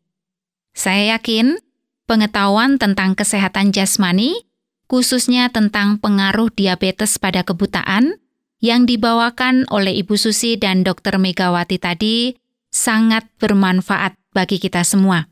Saya 0.79 1.19
yakin 1.19 1.59
pengetahuan 2.07 2.79
tentang 2.79 3.19
kesehatan 3.19 3.75
jasmani, 3.75 4.47
khususnya 4.87 5.51
tentang 5.51 5.99
pengaruh 5.99 6.55
diabetes 6.55 7.19
pada 7.19 7.43
kebutaan, 7.43 8.23
yang 8.63 8.87
dibawakan 8.87 9.67
oleh 9.75 9.99
Ibu 10.07 10.15
Susi 10.15 10.55
dan 10.55 10.87
Dr. 10.87 11.19
Megawati 11.19 11.83
tadi 11.83 12.39
sangat 12.71 13.27
bermanfaat 13.43 14.15
bagi 14.31 14.63
kita 14.63 14.87
semua. 14.87 15.27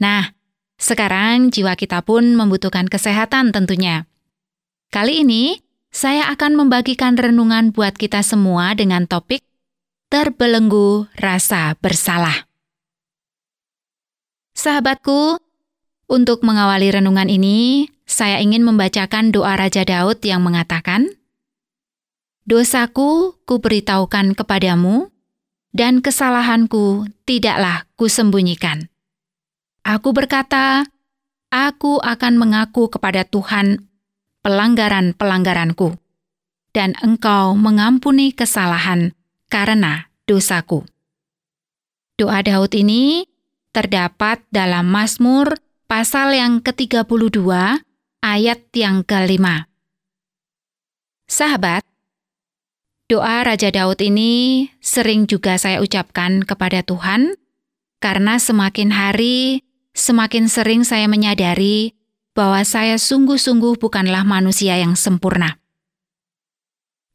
Nah, 0.00 0.32
sekarang 0.80 1.52
jiwa 1.52 1.76
kita 1.76 2.00
pun 2.04 2.36
membutuhkan 2.36 2.88
kesehatan 2.88 3.52
tentunya. 3.52 4.08
Kali 4.88 5.24
ini, 5.24 5.60
saya 5.88 6.28
akan 6.32 6.54
membagikan 6.54 7.16
renungan 7.16 7.72
buat 7.72 7.96
kita 7.96 8.20
semua 8.20 8.76
dengan 8.76 9.08
topik 9.08 9.40
Terbelenggu 10.08 11.08
Rasa 11.16 11.76
Bersalah. 11.80 12.48
Sahabatku, 14.56 15.38
untuk 16.08 16.40
mengawali 16.40 16.88
renungan 16.88 17.28
ini, 17.28 17.92
saya 18.08 18.40
ingin 18.40 18.64
membacakan 18.64 19.28
doa 19.28 19.54
Raja 19.60 19.84
Daud 19.84 20.24
yang 20.24 20.40
mengatakan, 20.40 21.12
Dosaku 22.48 23.36
kuberitahukan 23.44 24.32
kepadamu, 24.32 25.12
dan 25.76 26.00
kesalahanku 26.00 27.04
tidaklah 27.28 27.84
kusembunyikan. 28.00 28.88
Aku 29.84 30.16
berkata, 30.16 30.88
aku 31.52 32.00
akan 32.00 32.40
mengaku 32.40 32.88
kepada 32.88 33.28
Tuhan 33.28 33.87
pelanggaran-pelanggaranku, 34.48 36.00
dan 36.72 36.96
engkau 37.04 37.52
mengampuni 37.52 38.32
kesalahan 38.32 39.12
karena 39.52 40.08
dosaku. 40.24 40.88
Doa 42.16 42.40
Daud 42.40 42.72
ini 42.72 43.28
terdapat 43.76 44.40
dalam 44.48 44.88
Mazmur 44.88 45.52
pasal 45.84 46.32
yang 46.32 46.64
ke-32 46.64 47.44
ayat 48.24 48.60
yang 48.72 49.04
kelima. 49.04 49.68
Sahabat, 51.28 51.84
doa 53.04 53.44
Raja 53.44 53.68
Daud 53.68 54.00
ini 54.00 54.64
sering 54.80 55.28
juga 55.28 55.60
saya 55.60 55.84
ucapkan 55.84 56.40
kepada 56.40 56.80
Tuhan 56.80 57.36
karena 58.00 58.40
semakin 58.40 58.96
hari 58.96 59.60
semakin 59.92 60.48
sering 60.48 60.88
saya 60.88 61.04
menyadari 61.04 61.97
bahwa 62.38 62.62
saya 62.62 63.02
sungguh-sungguh 63.02 63.82
bukanlah 63.82 64.22
manusia 64.22 64.78
yang 64.78 64.94
sempurna. 64.94 65.58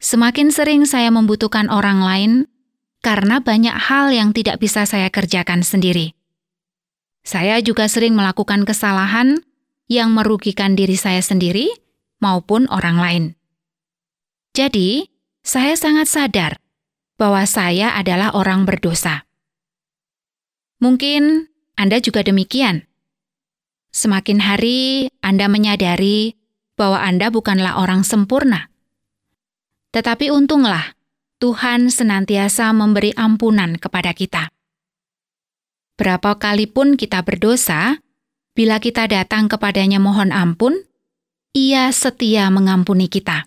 Semakin 0.03 0.51
sering 0.51 0.83
saya 0.83 1.15
membutuhkan 1.15 1.71
orang 1.71 2.03
lain 2.03 2.31
karena 2.99 3.39
banyak 3.39 3.71
hal 3.71 4.11
yang 4.11 4.35
tidak 4.35 4.59
bisa 4.59 4.83
saya 4.83 5.07
kerjakan 5.07 5.63
sendiri. 5.63 6.11
Saya 7.23 7.63
juga 7.63 7.87
sering 7.87 8.19
melakukan 8.19 8.67
kesalahan 8.67 9.39
yang 9.87 10.11
merugikan 10.11 10.75
diri 10.75 10.99
saya 10.99 11.23
sendiri 11.23 11.71
maupun 12.19 12.67
orang 12.67 12.99
lain. 12.99 13.23
Jadi, 14.51 15.07
saya 15.39 15.79
sangat 15.79 16.11
sadar 16.11 16.59
bahwa 17.15 17.47
saya 17.47 17.95
adalah 17.95 18.35
orang 18.35 18.67
berdosa. 18.67 19.23
Mungkin 20.83 21.47
Anda 21.79 22.03
juga 22.03 22.27
demikian. 22.27 22.91
Semakin 23.93 24.41
hari 24.41 25.13
Anda 25.21 25.45
menyadari 25.45 26.33
bahwa 26.73 26.97
Anda 26.97 27.29
bukanlah 27.29 27.77
orang 27.77 28.01
sempurna. 28.01 28.73
Tetapi 29.93 30.33
untunglah, 30.33 30.97
Tuhan 31.37 31.93
senantiasa 31.93 32.73
memberi 32.73 33.13
ampunan 33.13 33.77
kepada 33.77 34.17
kita. 34.17 34.49
Berapa 35.93 36.41
kali 36.41 36.65
pun 36.65 36.97
kita 36.97 37.21
berdosa, 37.21 38.01
bila 38.57 38.81
kita 38.81 39.05
datang 39.05 39.45
kepadanya 39.45 40.01
mohon 40.01 40.33
ampun, 40.33 40.73
ia 41.53 41.93
setia 41.93 42.49
mengampuni 42.49 43.05
kita. 43.05 43.45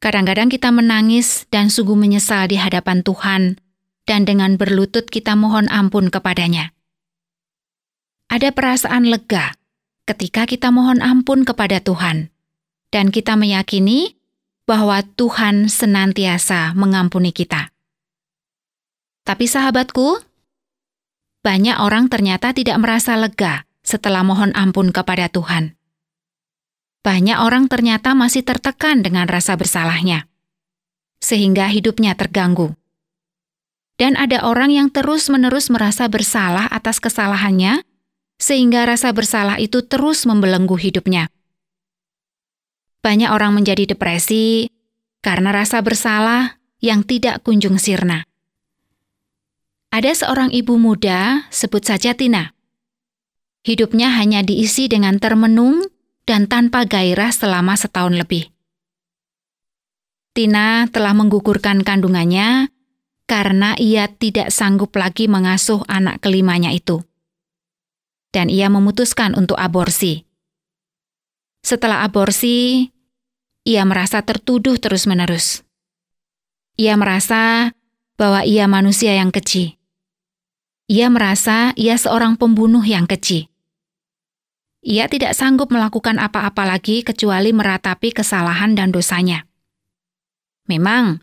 Kadang-kadang 0.00 0.48
kita 0.48 0.72
menangis 0.72 1.44
dan 1.52 1.68
sungguh 1.68 2.00
menyesal 2.00 2.48
di 2.48 2.56
hadapan 2.56 3.04
Tuhan, 3.04 3.60
dan 4.08 4.24
dengan 4.24 4.56
berlutut 4.56 5.12
kita 5.12 5.36
mohon 5.36 5.68
ampun 5.68 6.08
kepadanya 6.08 6.72
ada 8.30 8.54
perasaan 8.54 9.10
lega 9.10 9.58
ketika 10.06 10.46
kita 10.46 10.70
mohon 10.70 11.02
ampun 11.02 11.42
kepada 11.42 11.82
Tuhan, 11.82 12.30
dan 12.94 13.10
kita 13.10 13.34
meyakini 13.34 14.14
bahwa 14.70 15.02
Tuhan 15.02 15.66
senantiasa 15.66 16.78
mengampuni 16.78 17.34
kita. 17.34 17.74
Tapi, 19.26 19.50
sahabatku, 19.50 20.22
banyak 21.42 21.82
orang 21.82 22.06
ternyata 22.06 22.54
tidak 22.54 22.78
merasa 22.78 23.18
lega 23.18 23.66
setelah 23.82 24.22
mohon 24.22 24.54
ampun 24.54 24.94
kepada 24.94 25.26
Tuhan. 25.26 25.74
Banyak 27.02 27.42
orang 27.42 27.66
ternyata 27.66 28.14
masih 28.14 28.46
tertekan 28.46 29.02
dengan 29.02 29.26
rasa 29.26 29.58
bersalahnya, 29.58 30.30
sehingga 31.18 31.66
hidupnya 31.66 32.14
terganggu. 32.14 32.78
Dan 33.98 34.14
ada 34.14 34.46
orang 34.46 34.70
yang 34.70 34.88
terus-menerus 34.88 35.66
merasa 35.68 36.06
bersalah 36.06 36.70
atas 36.70 37.02
kesalahannya 37.02 37.84
sehingga 38.40 38.88
rasa 38.88 39.12
bersalah 39.12 39.60
itu 39.60 39.84
terus 39.84 40.24
membelenggu 40.24 40.80
hidupnya. 40.80 41.28
Banyak 43.04 43.28
orang 43.28 43.52
menjadi 43.52 43.92
depresi 43.92 44.72
karena 45.20 45.52
rasa 45.52 45.84
bersalah 45.84 46.56
yang 46.80 47.04
tidak 47.04 47.44
kunjung 47.44 47.76
sirna. 47.76 48.24
Ada 49.92 50.24
seorang 50.24 50.48
ibu 50.56 50.80
muda, 50.80 51.44
sebut 51.52 51.84
saja 51.84 52.16
Tina. 52.16 52.56
Hidupnya 53.60 54.08
hanya 54.16 54.40
diisi 54.40 54.88
dengan 54.88 55.20
termenung 55.20 55.84
dan 56.24 56.48
tanpa 56.48 56.88
gairah 56.88 57.28
selama 57.28 57.76
setahun 57.76 58.16
lebih. 58.16 58.48
Tina 60.32 60.88
telah 60.88 61.12
menggugurkan 61.12 61.84
kandungannya 61.84 62.72
karena 63.28 63.76
ia 63.76 64.08
tidak 64.08 64.48
sanggup 64.54 64.94
lagi 64.96 65.28
mengasuh 65.28 65.84
anak 65.90 66.22
kelimanya 66.22 66.72
itu 66.72 67.04
dan 68.30 68.46
ia 68.50 68.70
memutuskan 68.70 69.34
untuk 69.34 69.58
aborsi. 69.58 70.26
Setelah 71.60 72.06
aborsi, 72.06 72.88
ia 73.68 73.84
merasa 73.84 74.24
tertuduh 74.24 74.80
terus-menerus. 74.80 75.66
Ia 76.80 76.96
merasa 76.96 77.74
bahwa 78.16 78.46
ia 78.46 78.64
manusia 78.64 79.12
yang 79.12 79.28
keji. 79.28 79.76
Ia 80.88 81.12
merasa 81.12 81.76
ia 81.76 81.94
seorang 82.00 82.40
pembunuh 82.40 82.82
yang 82.82 83.04
keji. 83.04 83.52
Ia 84.80 85.12
tidak 85.12 85.36
sanggup 85.36 85.68
melakukan 85.68 86.16
apa-apa 86.16 86.64
lagi 86.64 87.04
kecuali 87.04 87.52
meratapi 87.52 88.16
kesalahan 88.16 88.72
dan 88.72 88.88
dosanya. 88.88 89.44
Memang, 90.64 91.20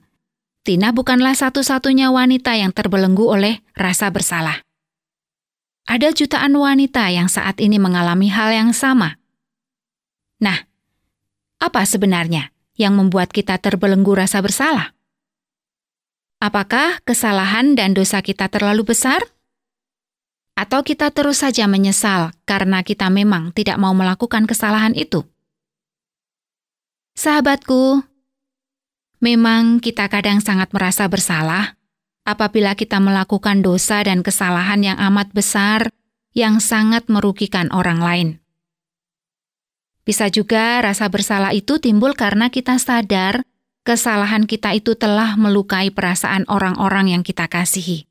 Tina 0.62 0.94
bukanlah 0.94 1.34
satu-satunya 1.34 2.14
wanita 2.14 2.54
yang 2.54 2.70
terbelenggu 2.70 3.26
oleh 3.26 3.66
rasa 3.74 4.14
bersalah. 4.14 4.67
Ada 5.88 6.12
jutaan 6.12 6.52
wanita 6.52 7.08
yang 7.16 7.32
saat 7.32 7.64
ini 7.64 7.80
mengalami 7.80 8.28
hal 8.28 8.52
yang 8.52 8.76
sama. 8.76 9.16
Nah, 10.44 10.68
apa 11.64 11.88
sebenarnya 11.88 12.52
yang 12.76 13.00
membuat 13.00 13.32
kita 13.32 13.56
terbelenggu 13.56 14.12
rasa 14.12 14.44
bersalah? 14.44 14.92
Apakah 16.44 17.00
kesalahan 17.08 17.74
dan 17.80 17.96
dosa 17.96 18.20
kita 18.20 18.52
terlalu 18.52 18.84
besar? 18.84 19.24
Atau 20.60 20.84
kita 20.84 21.08
terus 21.16 21.40
saja 21.40 21.72
menyesal 21.72 22.36
karena 22.44 22.84
kita 22.84 23.08
memang 23.08 23.56
tidak 23.56 23.80
mau 23.80 23.96
melakukan 23.96 24.44
kesalahan 24.44 24.92
itu? 24.92 25.24
Sahabatku, 27.16 28.04
memang 29.24 29.80
kita 29.80 30.12
kadang 30.12 30.44
sangat 30.44 30.68
merasa 30.76 31.08
bersalah 31.08 31.77
apabila 32.28 32.76
kita 32.76 33.00
melakukan 33.00 33.64
dosa 33.64 34.04
dan 34.04 34.20
kesalahan 34.20 34.84
yang 34.84 35.00
amat 35.00 35.32
besar 35.32 35.96
yang 36.36 36.60
sangat 36.60 37.08
merugikan 37.08 37.72
orang 37.72 38.04
lain. 38.04 38.30
Bisa 40.04 40.28
juga 40.28 40.84
rasa 40.84 41.08
bersalah 41.08 41.56
itu 41.56 41.80
timbul 41.80 42.12
karena 42.20 42.52
kita 42.52 42.76
sadar 42.76 43.48
kesalahan 43.88 44.44
kita 44.44 44.76
itu 44.76 45.00
telah 45.00 45.40
melukai 45.40 45.88
perasaan 45.96 46.44
orang-orang 46.52 47.16
yang 47.16 47.24
kita 47.24 47.48
kasihi. 47.48 48.04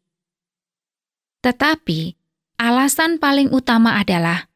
Tetapi, 1.45 2.17
alasan 2.57 3.21
paling 3.21 3.53
utama 3.53 4.01
adalah 4.01 4.49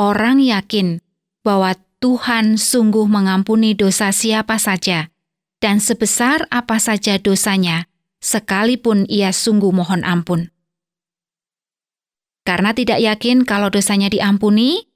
orang 0.00 0.40
yakin 0.40 1.04
bahwa 1.44 1.76
Tuhan 2.00 2.56
sungguh 2.56 3.04
mengampuni 3.08 3.76
dosa 3.76 4.12
siapa 4.12 4.56
saja, 4.56 5.12
dan 5.60 5.80
sebesar 5.80 6.44
apa 6.52 6.76
saja 6.76 7.16
dosanya, 7.16 7.88
sekalipun 8.24 9.04
ia 9.12 9.28
sungguh 9.36 9.68
mohon 9.68 10.00
ampun. 10.00 10.48
Karena 12.48 12.72
tidak 12.72 13.00
yakin 13.04 13.44
kalau 13.44 13.68
dosanya 13.68 14.08
diampuni, 14.08 14.88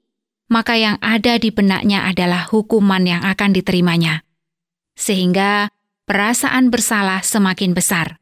maka 0.49 0.77
yang 0.81 0.97
ada 1.05 1.37
di 1.37 1.53
benaknya 1.53 2.09
adalah 2.09 2.49
hukuman 2.49 3.05
yang 3.05 3.21
akan 3.21 3.53
diterimanya, 3.53 4.25
sehingga 4.97 5.69
perasaan 6.09 6.73
bersalah 6.73 7.21
semakin 7.21 7.77
besar. 7.77 8.17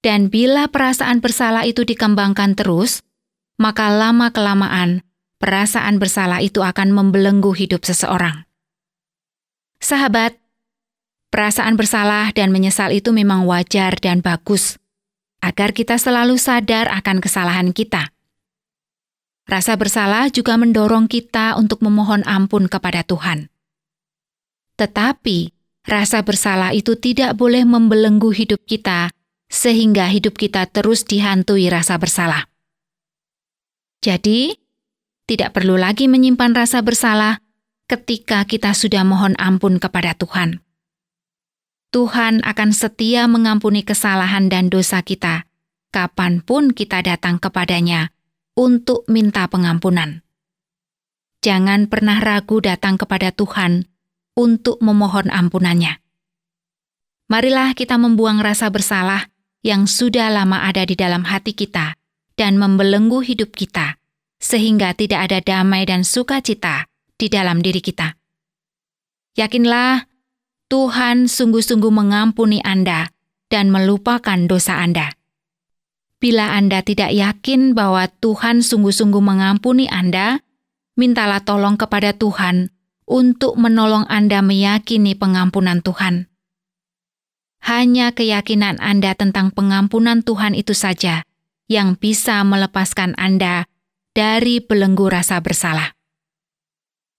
Dan 0.00 0.32
bila 0.32 0.70
perasaan 0.70 1.20
bersalah 1.20 1.68
itu 1.68 1.84
dikembangkan 1.84 2.56
terus, 2.56 3.04
maka 3.60 3.92
lama-kelamaan 3.92 5.04
perasaan 5.36 6.00
bersalah 6.00 6.40
itu 6.40 6.64
akan 6.64 6.88
membelenggu 6.96 7.52
hidup 7.52 7.84
seseorang. 7.84 8.48
Sahabat, 9.76 10.39
Perasaan 11.30 11.78
bersalah 11.78 12.34
dan 12.34 12.50
menyesal 12.50 12.90
itu 12.90 13.14
memang 13.14 13.46
wajar 13.46 13.94
dan 14.02 14.18
bagus, 14.18 14.82
agar 15.38 15.70
kita 15.70 15.94
selalu 15.94 16.34
sadar 16.34 16.90
akan 16.90 17.22
kesalahan 17.22 17.70
kita. 17.70 18.10
Rasa 19.46 19.78
bersalah 19.78 20.26
juga 20.34 20.58
mendorong 20.58 21.06
kita 21.06 21.54
untuk 21.54 21.86
memohon 21.86 22.26
ampun 22.26 22.66
kepada 22.66 23.06
Tuhan. 23.06 23.46
Tetapi 24.74 25.54
rasa 25.86 26.26
bersalah 26.26 26.74
itu 26.74 26.98
tidak 26.98 27.38
boleh 27.38 27.62
membelenggu 27.62 28.34
hidup 28.34 28.66
kita, 28.66 29.14
sehingga 29.46 30.10
hidup 30.10 30.34
kita 30.34 30.66
terus 30.66 31.06
dihantui 31.06 31.70
rasa 31.70 31.94
bersalah. 31.94 32.50
Jadi, 34.02 34.58
tidak 35.30 35.54
perlu 35.54 35.78
lagi 35.78 36.10
menyimpan 36.10 36.58
rasa 36.58 36.82
bersalah 36.82 37.38
ketika 37.86 38.42
kita 38.50 38.74
sudah 38.74 39.06
mohon 39.06 39.38
ampun 39.38 39.78
kepada 39.78 40.18
Tuhan. 40.18 40.62
Tuhan 41.90 42.46
akan 42.46 42.70
setia 42.70 43.26
mengampuni 43.26 43.82
kesalahan 43.82 44.46
dan 44.46 44.70
dosa 44.70 45.02
kita, 45.02 45.50
kapan 45.90 46.38
pun 46.38 46.70
kita 46.70 47.02
datang 47.02 47.42
kepadanya 47.42 48.14
untuk 48.54 49.02
minta 49.10 49.50
pengampunan. 49.50 50.22
Jangan 51.42 51.90
pernah 51.90 52.22
ragu 52.22 52.62
datang 52.62 52.94
kepada 52.94 53.34
Tuhan 53.34 53.90
untuk 54.38 54.78
memohon 54.78 55.34
ampunannya. 55.34 55.98
Marilah 57.26 57.74
kita 57.74 57.98
membuang 57.98 58.38
rasa 58.38 58.70
bersalah 58.70 59.26
yang 59.66 59.90
sudah 59.90 60.30
lama 60.30 60.62
ada 60.62 60.86
di 60.86 60.94
dalam 60.94 61.26
hati 61.26 61.58
kita 61.58 61.98
dan 62.38 62.54
membelenggu 62.54 63.18
hidup 63.22 63.50
kita, 63.50 63.98
sehingga 64.38 64.94
tidak 64.94 65.26
ada 65.26 65.38
damai 65.42 65.90
dan 65.90 66.06
sukacita 66.06 66.86
di 67.18 67.26
dalam 67.26 67.58
diri 67.62 67.82
kita. 67.82 68.14
Yakinlah, 69.38 70.09
Tuhan 70.70 71.26
sungguh-sungguh 71.26 71.90
mengampuni 71.90 72.62
Anda 72.62 73.10
dan 73.50 73.74
melupakan 73.74 74.38
dosa 74.46 74.78
Anda. 74.78 75.18
Bila 76.22 76.54
Anda 76.54 76.86
tidak 76.86 77.10
yakin 77.10 77.74
bahwa 77.74 78.06
Tuhan 78.22 78.62
sungguh-sungguh 78.62 79.18
mengampuni 79.18 79.90
Anda, 79.90 80.38
mintalah 80.94 81.42
tolong 81.42 81.74
kepada 81.74 82.14
Tuhan 82.14 82.70
untuk 83.02 83.58
menolong 83.58 84.06
Anda 84.06 84.46
meyakini 84.46 85.18
pengampunan 85.18 85.82
Tuhan. 85.82 86.30
Hanya 87.66 88.14
keyakinan 88.14 88.78
Anda 88.78 89.18
tentang 89.18 89.50
pengampunan 89.50 90.22
Tuhan 90.22 90.54
itu 90.54 90.70
saja 90.70 91.26
yang 91.66 91.98
bisa 91.98 92.46
melepaskan 92.46 93.18
Anda 93.18 93.66
dari 94.14 94.62
belenggu 94.62 95.10
rasa 95.10 95.42
bersalah. 95.42 95.98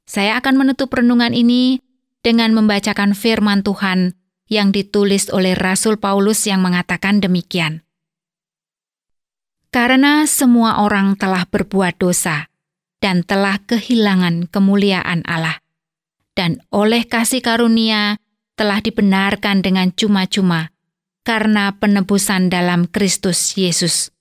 Saya 0.07 0.39
akan 0.39 0.55
menutup 0.55 0.87
renungan 0.95 1.35
ini 1.35 1.83
dengan 2.21 2.53
membacakan 2.53 3.17
firman 3.17 3.65
Tuhan 3.65 4.17
yang 4.51 4.69
ditulis 4.69 5.31
oleh 5.33 5.57
Rasul 5.57 5.97
Paulus 5.97 6.45
yang 6.45 6.61
mengatakan 6.61 7.23
demikian. 7.23 7.85
Karena 9.71 10.27
semua 10.27 10.83
orang 10.83 11.15
telah 11.15 11.47
berbuat 11.47 11.95
dosa 11.95 12.51
dan 12.99 13.23
telah 13.23 13.57
kehilangan 13.63 14.51
kemuliaan 14.51 15.23
Allah, 15.23 15.63
dan 16.35 16.59
oleh 16.69 17.07
kasih 17.07 17.39
karunia 17.39 18.19
telah 18.59 18.83
dibenarkan 18.83 19.63
dengan 19.63 19.89
cuma-cuma 19.95 20.75
karena 21.23 21.71
penebusan 21.79 22.51
dalam 22.51 22.85
Kristus 22.91 23.55
Yesus. 23.55 24.11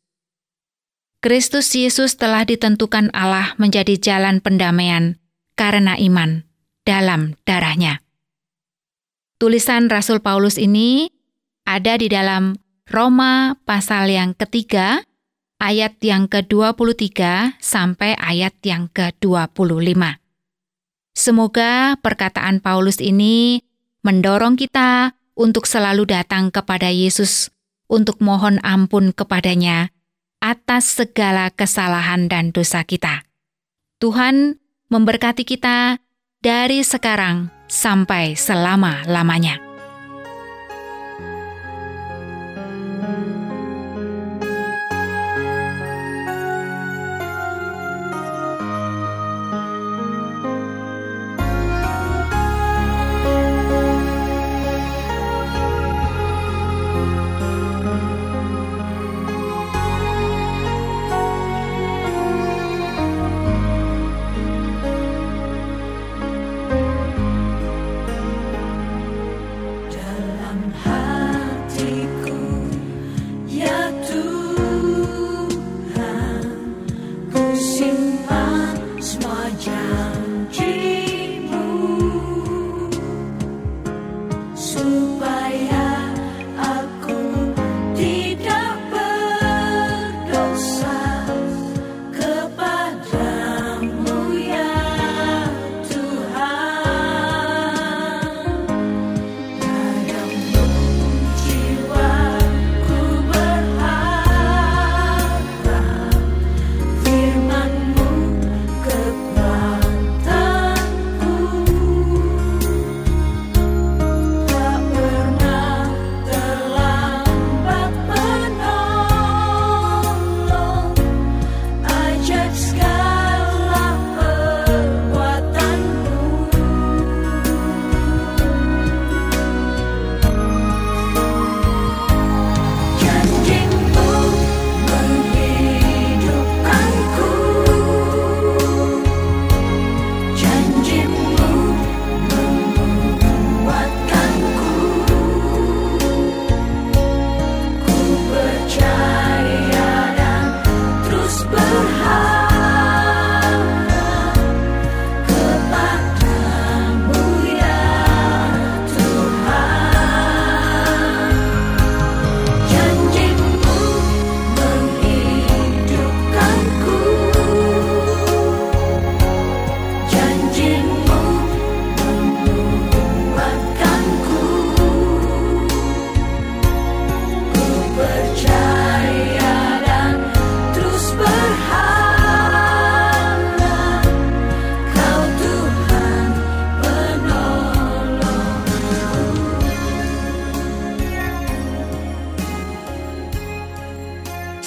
Kristus 1.21 1.75
Yesus 1.77 2.17
telah 2.17 2.47
ditentukan 2.47 3.13
Allah 3.13 3.53
menjadi 3.61 3.99
jalan 4.01 4.41
pendamaian 4.41 5.21
karena 5.59 5.99
iman 6.01 6.49
dalam 6.85 7.37
darahnya. 7.45 8.01
Tulisan 9.41 9.89
Rasul 9.89 10.21
Paulus 10.21 10.61
ini 10.61 11.09
ada 11.65 11.97
di 11.97 12.13
dalam 12.13 12.57
Roma 12.91 13.57
pasal 13.65 14.11
yang 14.11 14.35
ketiga, 14.35 15.01
ayat 15.63 15.97
yang 16.03 16.27
ke-23 16.27 17.15
sampai 17.63 18.19
ayat 18.19 18.59
yang 18.67 18.91
ke-25. 18.91 20.19
Semoga 21.15 21.95
perkataan 22.01 22.59
Paulus 22.59 22.99
ini 22.99 23.63
mendorong 24.03 24.57
kita 24.57 25.15
untuk 25.39 25.65
selalu 25.65 26.09
datang 26.09 26.53
kepada 26.53 26.91
Yesus 26.91 27.49
untuk 27.89 28.19
mohon 28.25 28.59
ampun 28.61 29.13
kepadanya 29.15 29.89
atas 30.41 31.01
segala 31.01 31.53
kesalahan 31.53 32.27
dan 32.27 32.51
dosa 32.51 32.85
kita. 32.85 33.29
Tuhan 34.01 34.57
memberkati 34.89 35.45
kita 35.45 36.01
dari 36.41 36.81
sekarang 36.81 37.53
sampai 37.69 38.33
selama-lamanya. 38.33 39.70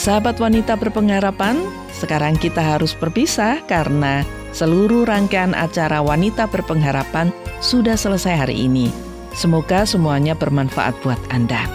Sahabat 0.03 0.35
wanita 0.35 0.75
berpengharapan, 0.75 1.63
sekarang 1.95 2.35
kita 2.35 2.59
harus 2.59 2.91
berpisah 2.91 3.63
karena 3.71 4.27
seluruh 4.51 5.07
rangkaian 5.07 5.55
acara 5.55 6.03
Wanita 6.03 6.51
Berpengharapan 6.51 7.31
sudah 7.63 7.95
selesai 7.95 8.35
hari 8.35 8.67
ini. 8.67 8.91
Semoga 9.31 9.87
semuanya 9.87 10.35
bermanfaat 10.35 10.91
buat 11.07 11.15
Anda. 11.31 11.71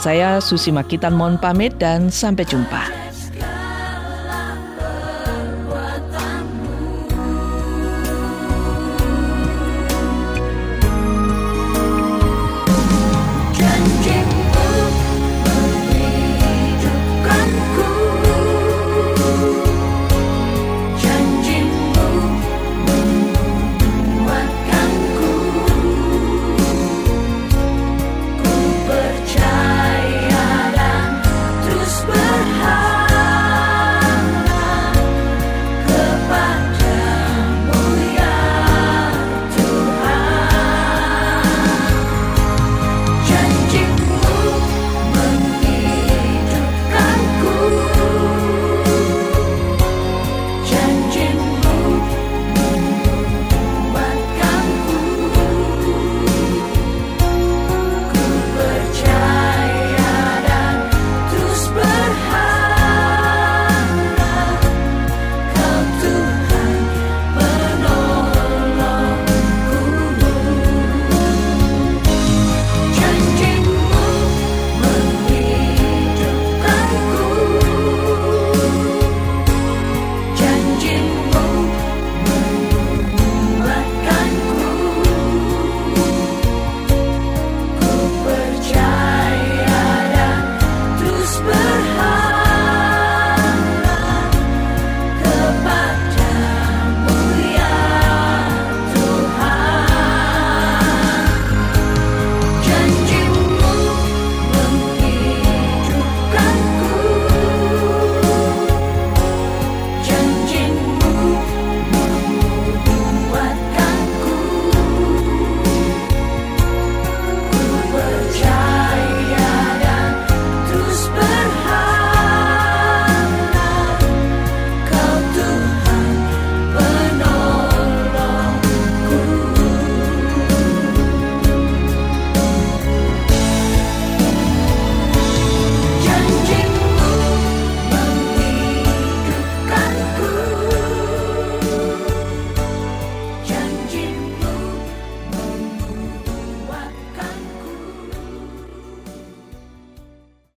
Saya 0.00 0.40
Susi 0.40 0.68
Makitan 0.68 1.16
mohon 1.16 1.40
pamit 1.40 1.72
dan 1.80 2.12
sampai 2.12 2.44
jumpa. 2.44 3.03